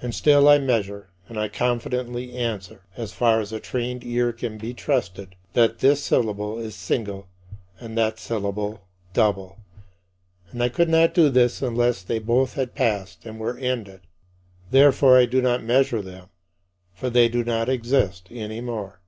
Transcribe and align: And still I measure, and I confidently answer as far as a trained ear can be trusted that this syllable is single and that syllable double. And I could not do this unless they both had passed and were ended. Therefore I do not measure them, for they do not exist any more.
And 0.00 0.14
still 0.14 0.48
I 0.48 0.56
measure, 0.56 1.10
and 1.28 1.38
I 1.38 1.48
confidently 1.50 2.32
answer 2.38 2.84
as 2.96 3.12
far 3.12 3.38
as 3.38 3.52
a 3.52 3.60
trained 3.60 4.02
ear 4.02 4.32
can 4.32 4.56
be 4.56 4.72
trusted 4.72 5.34
that 5.52 5.80
this 5.80 6.02
syllable 6.02 6.58
is 6.58 6.74
single 6.74 7.28
and 7.78 7.94
that 7.98 8.18
syllable 8.18 8.86
double. 9.12 9.58
And 10.50 10.62
I 10.62 10.70
could 10.70 10.88
not 10.88 11.12
do 11.12 11.28
this 11.28 11.60
unless 11.60 12.02
they 12.02 12.18
both 12.18 12.54
had 12.54 12.74
passed 12.74 13.26
and 13.26 13.38
were 13.38 13.58
ended. 13.58 14.00
Therefore 14.70 15.18
I 15.18 15.26
do 15.26 15.42
not 15.42 15.62
measure 15.62 16.00
them, 16.00 16.30
for 16.94 17.10
they 17.10 17.28
do 17.28 17.44
not 17.44 17.68
exist 17.68 18.28
any 18.30 18.62
more. 18.62 19.02